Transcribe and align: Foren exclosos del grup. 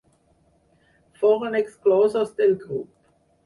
Foren 1.21 1.59
exclosos 1.61 2.35
del 2.41 2.59
grup. 2.67 2.89